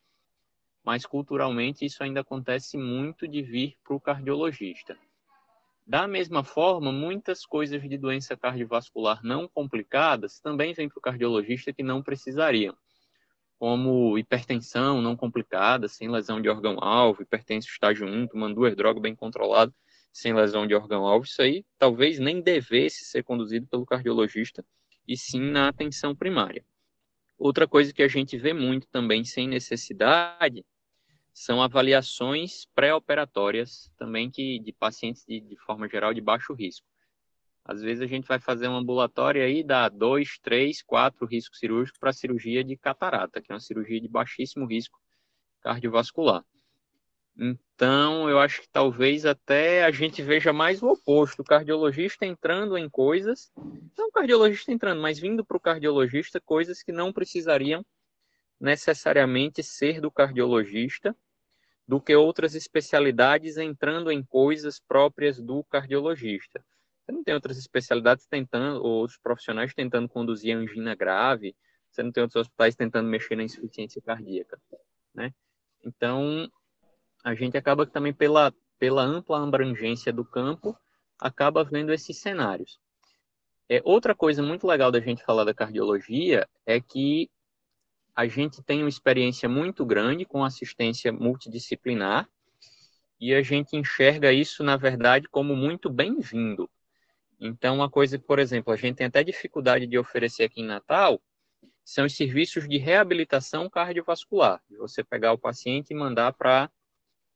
[0.84, 4.98] mas culturalmente isso ainda acontece muito de vir para o cardiologista.
[5.86, 11.74] Da mesma forma, muitas coisas de doença cardiovascular não complicadas também vêm para o cardiologista
[11.74, 12.76] que não precisariam
[13.58, 19.16] como hipertensão não complicada, sem lesão de órgão-alvo, hipertensão estágio 1, tomando duas drogas bem
[19.16, 19.74] controladas,
[20.12, 24.66] sem lesão de órgão-alvo, isso aí talvez nem devesse ser conduzido pelo cardiologista,
[25.08, 26.66] e sim na atenção primária.
[27.38, 30.66] Outra coisa que a gente vê muito também sem necessidade
[31.34, 36.88] são avaliações pré-operatórias também que de pacientes de, de forma geral de baixo risco.
[37.66, 42.00] Às vezes a gente vai fazer um ambulatório aí, dá dois, três, quatro riscos cirúrgicos
[42.00, 45.02] para cirurgia de catarata, que é uma cirurgia de baixíssimo risco
[45.62, 46.46] cardiovascular.
[47.36, 52.78] Então, eu acho que talvez até a gente veja mais o oposto, o cardiologista entrando
[52.78, 53.52] em coisas,
[53.98, 57.84] não o cardiologista entrando, mas vindo para o cardiologista coisas que não precisariam
[58.60, 61.16] necessariamente ser do cardiologista,
[61.88, 66.64] do que outras especialidades entrando em coisas próprias do cardiologista.
[67.06, 71.56] Você não tem outras especialidades tentando, ou os profissionais tentando conduzir angina grave,
[71.92, 74.60] você não tem outros hospitais tentando mexer na insuficiência cardíaca,
[75.14, 75.32] né?
[75.84, 76.50] Então,
[77.24, 80.76] a gente acaba também pela, pela ampla abrangência do campo,
[81.20, 82.80] acaba vendo esses cenários.
[83.70, 87.30] É, outra coisa muito legal da gente falar da cardiologia é que
[88.16, 92.28] a gente tem uma experiência muito grande com assistência multidisciplinar
[93.20, 96.70] e a gente enxerga isso, na verdade, como muito bem-vindo.
[97.40, 101.22] Então, uma coisa por exemplo, a gente tem até dificuldade de oferecer aqui em Natal
[101.86, 104.60] são os serviços de reabilitação cardiovascular.
[104.80, 106.70] Você pegar o paciente e mandar para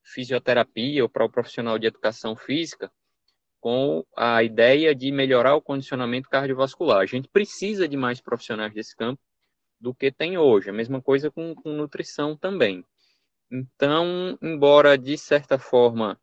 [0.02, 2.92] fisioterapia ou para o profissional de educação física
[3.60, 7.02] com a ideia de melhorar o condicionamento cardiovascular.
[7.02, 9.22] A gente precisa de mais profissionais desse campo
[9.80, 10.70] do que tem hoje.
[10.70, 12.84] A mesma coisa com, com nutrição também.
[13.52, 16.20] Então, embora de certa forma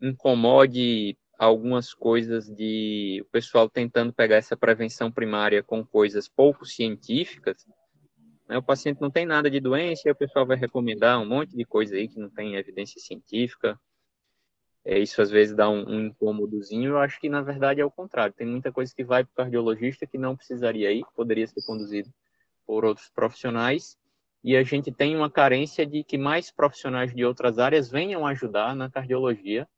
[0.00, 7.66] incomode algumas coisas de o pessoal tentando pegar essa prevenção primária com coisas pouco científicas.
[8.48, 8.56] Né?
[8.56, 11.64] O paciente não tem nada de doença e o pessoal vai recomendar um monte de
[11.64, 13.78] coisa aí que não tem evidência científica.
[14.84, 16.92] É, isso às vezes dá um, um incômodozinho.
[16.92, 18.34] Eu acho que na verdade é o contrário.
[18.34, 22.08] Tem muita coisa que vai para o cardiologista que não precisaria ir, poderia ser conduzido
[22.66, 23.96] por outros profissionais.
[24.42, 28.74] e a gente tem uma carência de que mais profissionais de outras áreas venham ajudar
[28.74, 29.68] na cardiologia,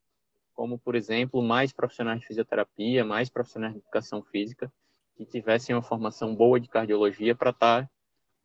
[0.59, 4.73] como, por exemplo, mais profissionais de fisioterapia, mais profissionais de educação física,
[5.16, 7.88] que tivessem uma formação boa de cardiologia para estar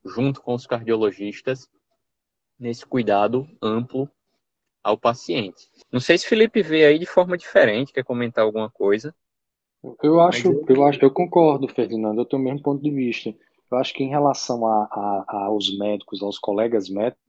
[0.06, 1.68] junto com os cardiologistas
[2.60, 4.08] nesse cuidado amplo
[4.84, 5.68] ao paciente.
[5.92, 9.16] Não sei se Felipe vê aí de forma diferente, quer comentar alguma coisa.
[10.04, 10.66] Eu acho, eu...
[10.70, 13.34] eu acho, eu concordo, Ferdinando, eu tenho o mesmo ponto de vista.
[13.72, 14.84] Eu acho que em relação a,
[15.28, 17.24] a, aos médicos, aos colegas médicos,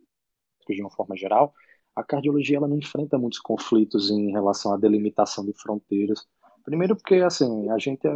[0.69, 1.55] de uma forma geral,
[1.95, 6.27] a cardiologia ela não enfrenta muitos conflitos em relação à delimitação de fronteiras.
[6.65, 8.13] Primeiro porque, assim, a gente, é,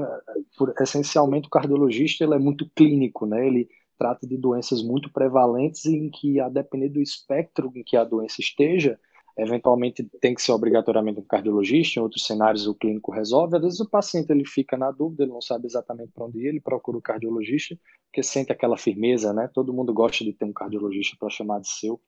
[0.57, 3.47] por, essencialmente, o cardiologista ele é muito clínico, né?
[3.47, 8.05] Ele trata de doenças muito prevalentes em que, a depender do espectro em que a
[8.05, 8.99] doença esteja,
[9.37, 13.81] eventualmente tem que ser obrigatoriamente um cardiologista, em outros cenários o clínico resolve, às vezes
[13.81, 16.99] o paciente ele fica na dúvida, ele não sabe exatamente para onde ir, ele procura
[16.99, 19.49] o cardiologista, porque sente aquela firmeza, né?
[19.53, 22.01] Todo mundo gosta de ter um cardiologista para chamar de seu.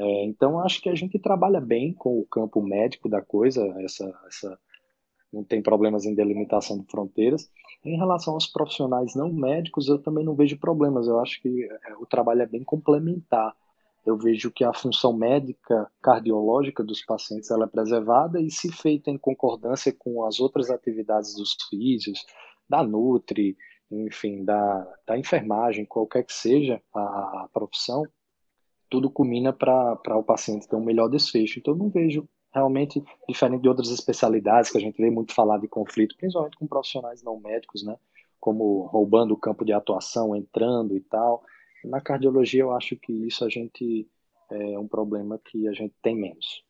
[0.00, 4.12] É, então, acho que a gente trabalha bem com o campo médico da coisa, essa,
[4.26, 4.58] essa
[5.32, 7.50] não tem problemas em delimitação de fronteiras.
[7.84, 11.94] Em relação aos profissionais não médicos, eu também não vejo problemas, eu acho que é,
[11.98, 13.54] o trabalho é bem complementar
[14.08, 19.10] eu vejo que a função médica cardiológica dos pacientes ela é preservada e se feita
[19.10, 22.24] em concordância com as outras atividades dos físios,
[22.66, 23.54] da Nutri,
[23.90, 28.04] enfim, da, da enfermagem, qualquer que seja a, a profissão,
[28.88, 31.58] tudo culmina para o paciente ter um melhor desfecho.
[31.58, 35.68] Então, não vejo realmente, diferente de outras especialidades que a gente vê muito falar de
[35.68, 37.96] conflito, principalmente com profissionais não médicos, né?
[38.40, 41.42] Como roubando o campo de atuação, entrando e tal.
[41.84, 44.08] Na cardiologia, eu acho que isso a gente
[44.50, 46.64] é um problema que a gente tem menos.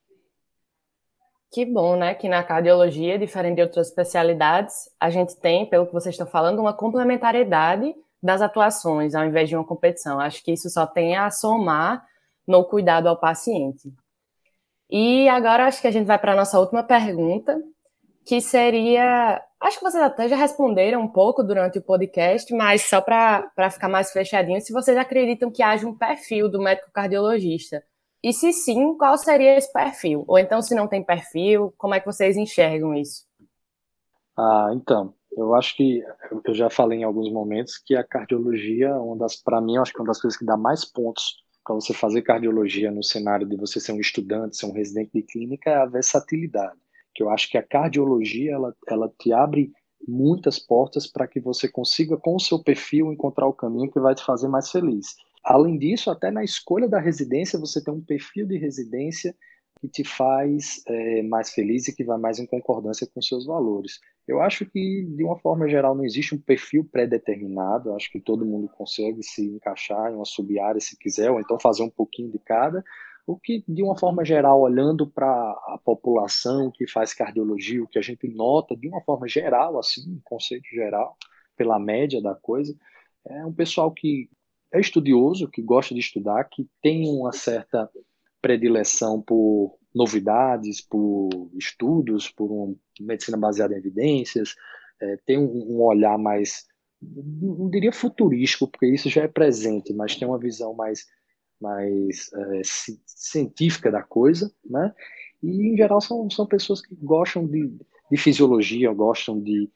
[1.51, 2.15] Que bom, né?
[2.15, 6.59] Que na cardiologia, diferente de outras especialidades, a gente tem, pelo que vocês estão falando,
[6.59, 10.21] uma complementariedade das atuações, ao invés de uma competição.
[10.21, 12.05] Acho que isso só tem a somar
[12.47, 13.93] no cuidado ao paciente.
[14.91, 17.61] E agora acho que a gente vai para a nossa última pergunta,
[18.25, 19.43] que seria.
[19.61, 23.89] Acho que vocês até já responderam um pouco durante o podcast, mas só para ficar
[23.89, 27.83] mais fechadinho, se vocês acreditam que haja um perfil do médico cardiologista.
[28.23, 30.25] E se sim, qual seria esse perfil?
[30.27, 33.25] Ou então, se não tem perfil, como é que vocês enxergam isso?
[34.37, 36.03] Ah, então, eu acho que
[36.45, 38.91] eu já falei em alguns momentos que a cardiologia,
[39.45, 41.93] para mim, eu acho que é uma das coisas que dá mais pontos para você
[41.93, 45.77] fazer cardiologia no cenário de você ser um estudante, ser um residente de clínica, é
[45.77, 46.79] a versatilidade
[47.19, 49.73] que eu acho que a cardiologia ela, ela te abre
[50.07, 54.15] muitas portas para que você consiga, com o seu perfil, encontrar o caminho que vai
[54.15, 55.17] te fazer mais feliz.
[55.43, 59.35] Além disso, até na escolha da residência, você tem um perfil de residência
[59.79, 64.01] que te faz é, mais feliz e que vai mais em concordância com seus valores.
[64.27, 67.95] Eu acho que, de uma forma geral, não existe um perfil pré-determinado.
[67.95, 71.83] Acho que todo mundo consegue se encaixar em uma sub-área se quiser, ou então fazer
[71.83, 72.85] um pouquinho de cada.
[73.27, 77.99] O que, de uma forma geral, olhando para a população que faz cardiologia, o que
[77.99, 81.17] a gente nota, de uma forma geral, assim, um conceito geral,
[81.57, 82.75] pela média da coisa,
[83.27, 84.31] é um pessoal que
[84.73, 87.91] é estudioso, que gosta de estudar, que tem uma certa
[88.49, 94.55] predileção por novidades, por estudos, por uma medicina baseada em evidências,
[95.01, 96.67] é, tem um, um olhar mais,
[97.03, 101.07] não diria futurístico, porque isso já é presente, mas tem uma visão mais
[101.61, 102.63] mais é,
[103.05, 104.95] científica da coisa, né?
[105.43, 107.77] E, em geral, são, são pessoas que gostam de,
[108.09, 109.69] de fisiologia, gostam de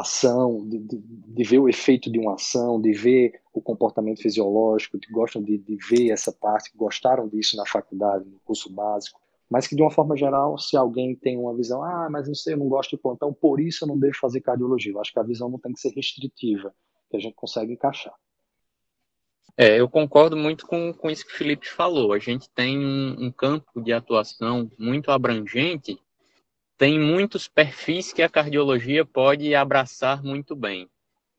[0.00, 4.98] ação, de, de, de, ver o efeito de uma ação, de ver o comportamento fisiológico,
[4.98, 9.20] que gostam de, de ver essa parte, que gostaram disso na faculdade, no curso básico,
[9.48, 12.54] mas que de uma forma geral, se alguém tem uma visão, ah, mas não sei,
[12.54, 14.92] eu não gosto de plantão, por isso eu não devo fazer cardiologia.
[14.92, 16.74] Eu acho que a visão não tem que ser restritiva,
[17.10, 18.14] que a gente consegue encaixar.
[19.56, 22.12] É, eu concordo muito com, com isso que o Felipe falou.
[22.12, 25.96] A gente tem um, um campo de atuação muito abrangente,
[26.84, 30.86] tem muitos perfis que a cardiologia pode abraçar muito bem.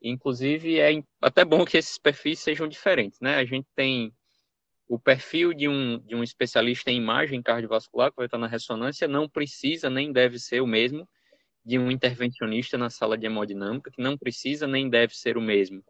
[0.02, 3.36] Inclusive, é até bom que esses perfis sejam diferentes, né?
[3.36, 4.12] A gente tem
[4.88, 9.06] o perfil de um, de um especialista em imagem cardiovascular, que vai estar na ressonância,
[9.06, 11.08] não precisa nem deve ser o mesmo
[11.64, 15.80] de um intervencionista na sala de hemodinâmica, que não precisa nem deve ser o mesmo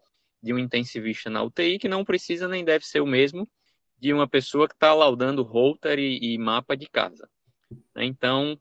[0.42, 3.48] de um intensivista na UTI, que não precisa nem deve ser o mesmo
[3.98, 7.26] de uma pessoa que está laudando Holter e, e, mapa de casa.
[7.96, 8.60] Então,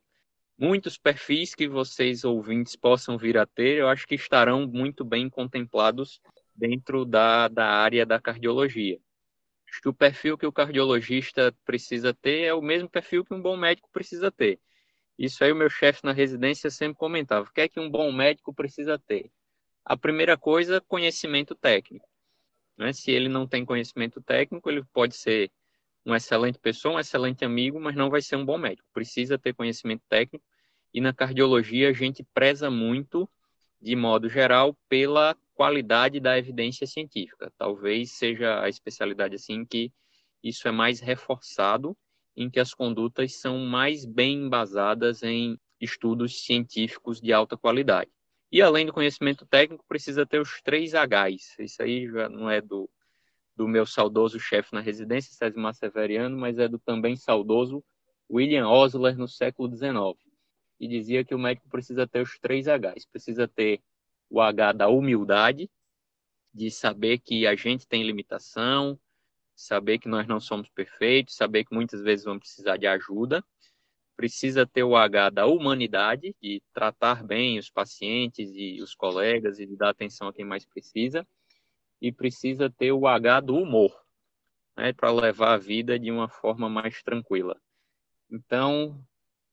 [0.57, 5.29] muitos perfis que vocês ouvintes possam vir a ter, eu acho que estarão muito bem
[5.29, 6.21] contemplados
[6.55, 8.99] dentro da, da área da cardiologia.
[9.69, 13.41] Acho que o perfil que o cardiologista precisa ter é o mesmo perfil que um
[13.41, 14.59] bom médico precisa ter.
[15.17, 17.47] Isso aí o meu chefe na residência sempre comentava.
[17.47, 19.31] O que é que um bom médico precisa ter?
[19.83, 22.07] A primeira coisa, conhecimento técnico.
[22.77, 22.93] Né?
[22.93, 25.51] Se ele não tem conhecimento técnico, ele pode ser
[26.05, 28.87] uma excelente pessoa, um excelente amigo, mas não vai ser um bom médico.
[28.93, 30.45] Precisa ter conhecimento técnico.
[30.93, 33.27] E na cardiologia a gente preza muito,
[33.81, 37.51] de modo geral, pela qualidade da evidência científica.
[37.57, 39.91] Talvez seja a especialidade assim que
[40.43, 41.97] isso é mais reforçado,
[42.37, 48.11] em que as condutas são mais bem embasadas em estudos científicos de alta qualidade.
[48.51, 51.57] E além do conhecimento técnico, precisa ter os três Hs.
[51.59, 52.89] Isso aí já não é do,
[53.55, 57.83] do meu saudoso chefe na residência, César Severiano, mas é do também saudoso
[58.29, 60.19] William Osler no século XIX.
[60.79, 63.05] E dizia que o médico precisa ter os três Hs.
[63.05, 63.81] Precisa ter
[64.29, 65.69] o H da humildade,
[66.53, 68.99] de saber que a gente tem limitação,
[69.55, 73.43] saber que nós não somos perfeitos, saber que muitas vezes vamos precisar de ajuda.
[74.17, 79.65] Precisa ter o H da humanidade, de tratar bem os pacientes e os colegas e
[79.65, 81.25] de dar atenção a quem mais precisa
[82.05, 83.99] e precisa ter o H do humor,
[84.77, 87.59] né, para levar a vida de uma forma mais tranquila.
[88.29, 89.03] Então,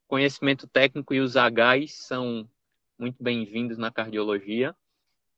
[0.06, 2.46] conhecimento técnico e os Hs são
[2.98, 4.76] muito bem-vindos na cardiologia,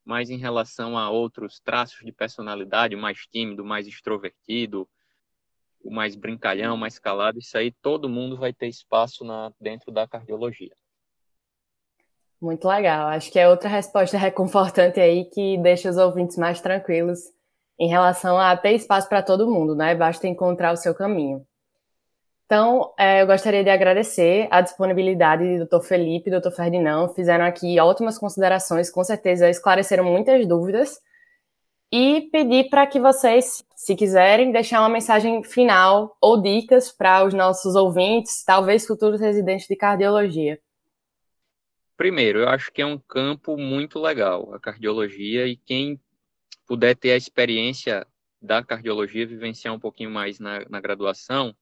[0.05, 4.89] mas em relação a outros traços de personalidade, o mais tímido, o mais extrovertido,
[5.85, 10.09] o mais brincalhão, mais calado, isso aí todo mundo vai ter espaço na, dentro da
[10.09, 10.75] cardiologia.
[12.45, 13.09] Muito legal.
[13.09, 17.21] Acho que é outra resposta reconfortante aí que deixa os ouvintes mais tranquilos
[17.81, 19.95] em relação a ter espaço para todo mundo, né?
[19.95, 21.43] Basta encontrar o seu caminho.
[22.45, 25.87] Então, é, eu gostaria de agradecer a disponibilidade do Dr.
[25.87, 26.51] Felipe e Dr.
[26.51, 27.15] Ferdinand.
[27.15, 31.01] Fizeram aqui ótimas considerações, com certeza esclareceram muitas dúvidas.
[31.91, 37.33] E pedir para que vocês, se quiserem, deixar uma mensagem final ou dicas para os
[37.33, 40.59] nossos ouvintes, talvez futuros residentes de cardiologia.
[41.97, 46.01] Primeiro, eu acho que é um campo muito legal, a cardiologia, e quem
[46.67, 48.07] puder ter a experiência
[48.43, 51.55] da cardiologia, vivenciar um pouquinho mais na, na graduação,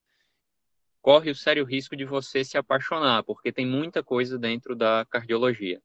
[1.02, 5.82] corre o sério risco de você se apaixonar, porque tem muita coisa dentro da cardiologia.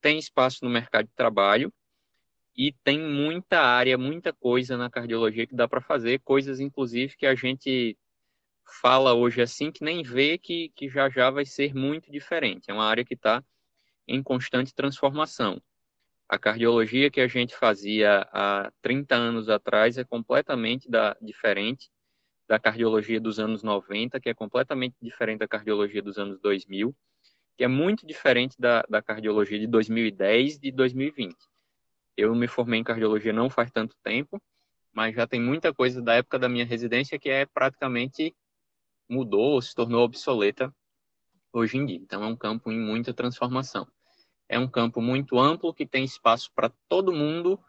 [0.00, 1.72] Tem espaço no mercado de trabalho
[2.54, 7.26] e tem muita área, muita coisa na cardiologia que dá para fazer, coisas inclusive que
[7.26, 7.96] a gente
[8.66, 12.70] fala hoje assim que nem vê que, que já já vai ser muito diferente.
[12.70, 13.42] É uma área que está
[14.06, 15.60] em constante transformação.
[16.28, 21.88] A cardiologia que a gente fazia há 30 anos atrás é completamente da, diferente
[22.48, 26.94] da cardiologia dos anos 90, que é completamente diferente da cardiologia dos anos 2000,
[27.56, 31.36] que é muito diferente da, da cardiologia de 2010 e de 2020.
[32.16, 34.40] Eu me formei em cardiologia não faz tanto tempo,
[34.92, 38.34] mas já tem muita coisa da época da minha residência que é praticamente
[39.08, 40.74] mudou, se tornou obsoleta
[41.52, 41.96] hoje em dia.
[41.96, 43.86] Então é um campo em muita transformação.
[44.48, 47.60] É um campo muito amplo que tem espaço para todo mundo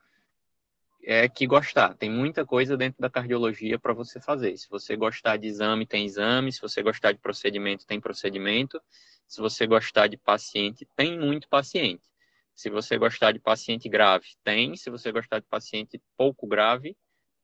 [1.04, 1.96] é, que gostar.
[1.96, 4.58] Tem muita coisa dentro da cardiologia para você fazer.
[4.58, 6.52] Se você gostar de exame, tem exame.
[6.52, 8.82] Se você gostar de procedimento, tem procedimento.
[9.28, 12.04] Se você gostar de paciente, tem muito paciente.
[12.54, 14.76] Se você gostar de paciente grave, tem.
[14.76, 16.98] Se você gostar de paciente pouco grave,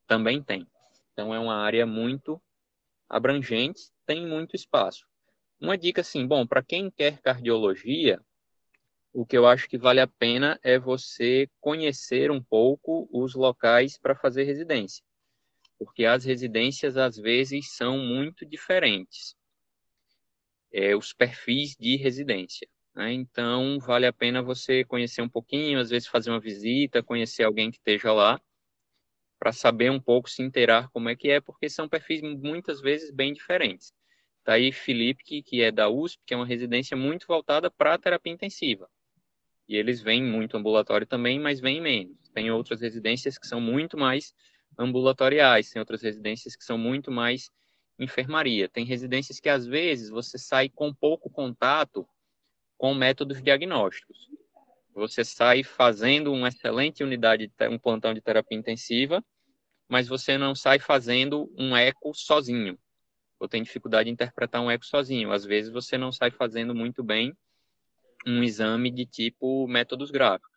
[0.05, 0.67] também tem.
[1.13, 2.41] Então é uma área muito
[3.09, 5.05] abrangente, tem muito espaço.
[5.59, 8.19] Uma dica assim, bom, para quem quer cardiologia,
[9.13, 13.97] o que eu acho que vale a pena é você conhecer um pouco os locais
[13.97, 15.03] para fazer residência,
[15.77, 19.35] porque as residências às vezes são muito diferentes,
[20.71, 22.67] é, os perfis de residência.
[22.95, 23.13] Né?
[23.13, 27.69] Então, vale a pena você conhecer um pouquinho, às vezes fazer uma visita, conhecer alguém
[27.69, 28.41] que esteja lá,
[29.43, 33.11] para saber um pouco, se inteirar como é que é, porque são perfis muitas vezes
[33.11, 33.93] bem diferentes.
[34.41, 37.93] Tá aí Felipe, que, que é da USP, que é uma residência muito voltada para
[37.93, 38.89] a terapia intensiva.
[39.67, 42.17] E eles vêm muito ambulatório também, mas vêm menos.
[42.33, 44.33] Tem outras residências que são muito mais
[44.79, 47.51] ambulatoriais, tem outras residências que são muito mais
[47.99, 48.69] enfermaria.
[48.69, 52.07] Tem residências que às vezes você sai com pouco contato
[52.77, 54.29] com métodos diagnósticos.
[54.95, 59.21] Você sai fazendo uma excelente unidade, um plantão de terapia intensiva,
[59.87, 62.77] mas você não sai fazendo um eco sozinho.
[63.39, 65.31] Ou tem dificuldade de interpretar um eco sozinho.
[65.31, 67.35] Às vezes você não sai fazendo muito bem
[68.25, 70.51] um exame de tipo métodos gráficos.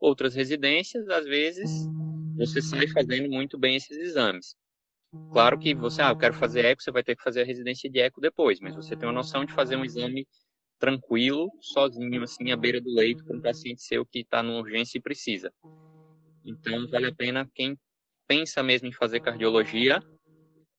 [0.00, 1.88] Outras residências, às vezes,
[2.36, 4.56] você sai fazendo muito bem esses exames.
[5.30, 7.88] Claro que você, ah, eu quero fazer eco, você vai ter que fazer a residência
[7.88, 10.26] de eco depois, mas você tem uma noção de fazer um exame
[10.78, 14.98] tranquilo, sozinho, assim, à beira do leito, para um paciente seu que está numa urgência
[14.98, 15.52] e precisa.
[16.44, 17.78] Então, vale a pena quem
[18.26, 20.02] pensa mesmo em fazer cardiologia,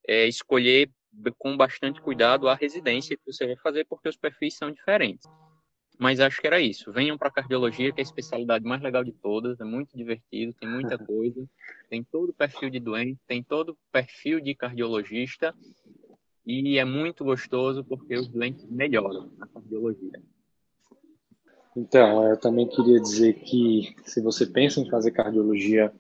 [0.08, 0.90] é, escolher
[1.38, 5.30] com bastante cuidado a residência que você vai fazer, porque os perfis são diferentes
[6.00, 6.92] Mas acho que era isso.
[6.92, 10.68] Venham para cardiologia, que é a especialidade mais legal de todas, é muito divertido, tem
[10.68, 11.48] muita coisa,
[11.90, 15.54] tem todo o perfil de doente, tem todo o perfil de cardiologista
[16.46, 20.22] e é muito gostoso porque os doentes melhoram na cardiologia.
[21.76, 25.92] Então, eu também queria dizer que se você pensa em fazer cardiologia,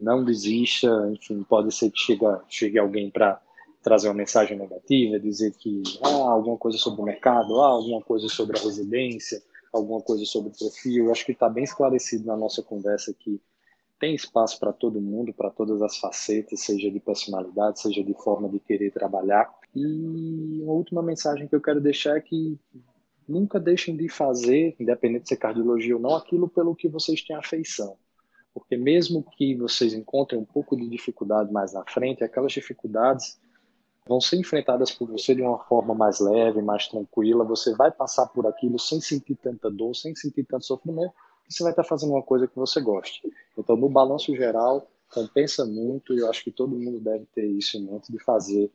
[0.00, 0.88] não desista.
[1.12, 3.40] Enfim, pode ser que chegue, chegue alguém para
[3.82, 8.28] trazer uma mensagem negativa, dizer que ah, alguma coisa sobre o mercado, ah, alguma coisa
[8.28, 9.42] sobre a residência,
[9.72, 11.06] alguma coisa sobre o perfil.
[11.06, 13.40] Eu acho que está bem esclarecido na nossa conversa que
[14.00, 18.48] tem espaço para todo mundo, para todas as facetas, seja de personalidade, seja de forma
[18.48, 19.50] de querer trabalhar.
[19.74, 22.58] E uma última mensagem que eu quero deixar é que
[23.28, 27.36] nunca deixem de fazer, independente de ser cardiologia ou não, aquilo pelo que vocês têm
[27.36, 27.96] afeição.
[28.54, 33.38] Porque mesmo que vocês encontrem um pouco de dificuldade mais na frente, aquelas dificuldades
[34.06, 37.44] vão ser enfrentadas por você de uma forma mais leve, mais tranquila.
[37.44, 41.12] Você vai passar por aquilo sem sentir tanta dor, sem sentir tanto sofrimento,
[41.48, 43.22] e você vai estar fazendo uma coisa que você goste.
[43.58, 47.76] Então, no balanço geral, compensa muito e eu acho que todo mundo deve ter isso
[47.76, 48.70] em mente de fazer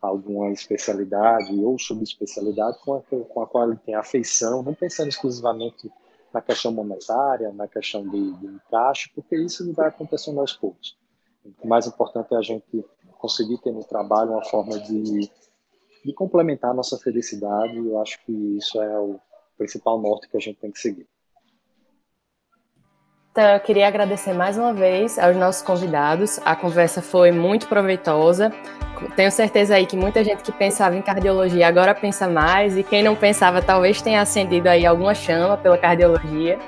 [0.00, 5.90] alguma especialidade ou subespecialidade com a, com a qual ele tem afeição, não pensando exclusivamente
[6.34, 10.98] na questão monetária, na questão de, de encaixe, porque isso vai acontecendo aos poucos.
[11.62, 12.84] O mais importante é a gente
[13.18, 15.30] conseguir ter no trabalho uma forma de,
[16.04, 19.20] de complementar a nossa felicidade, e eu acho que isso é o
[19.56, 21.08] principal norte que a gente tem que seguir.
[23.36, 26.38] Então, eu queria agradecer mais uma vez aos nossos convidados.
[26.44, 28.52] A conversa foi muito proveitosa.
[29.16, 33.02] Tenho certeza aí que muita gente que pensava em cardiologia agora pensa mais, e quem
[33.02, 36.60] não pensava talvez tenha acendido aí alguma chama pela cardiologia.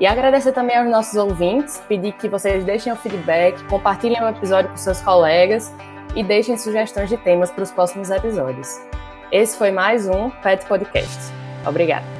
[0.00, 4.70] E agradecer também aos nossos ouvintes, pedir que vocês deixem o feedback, compartilhem o episódio
[4.70, 5.70] com seus colegas
[6.16, 8.80] e deixem sugestões de temas para os próximos episódios.
[9.30, 11.18] Esse foi mais um PET Podcast.
[11.66, 12.17] Obrigada.